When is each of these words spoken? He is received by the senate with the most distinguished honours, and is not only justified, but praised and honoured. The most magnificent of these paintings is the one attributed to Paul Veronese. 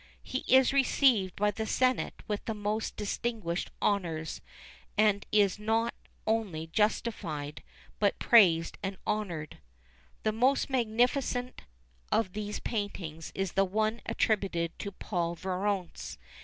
He 0.23 0.39
is 0.47 0.73
received 0.73 1.35
by 1.35 1.51
the 1.51 1.67
senate 1.67 2.23
with 2.27 2.43
the 2.45 2.55
most 2.55 2.95
distinguished 2.95 3.69
honours, 3.83 4.41
and 4.97 5.27
is 5.31 5.59
not 5.59 5.93
only 6.25 6.65
justified, 6.65 7.61
but 7.99 8.17
praised 8.17 8.79
and 8.81 8.97
honoured. 9.05 9.59
The 10.23 10.31
most 10.31 10.71
magnificent 10.71 11.61
of 12.11 12.33
these 12.33 12.59
paintings 12.59 13.31
is 13.35 13.51
the 13.51 13.63
one 13.63 14.01
attributed 14.07 14.79
to 14.79 14.91
Paul 14.91 15.35
Veronese. 15.35 16.17